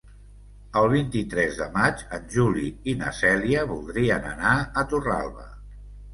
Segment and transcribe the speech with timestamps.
[0.79, 5.49] El vint-i-tres de maig en Juli i na Cèlia voldrien anar a Torralba.